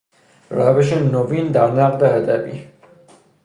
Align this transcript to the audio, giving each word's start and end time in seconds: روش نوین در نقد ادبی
روش 0.49 0.93
نوین 0.93 1.47
در 1.47 1.71
نقد 1.71 2.03
ادبی 2.03 2.67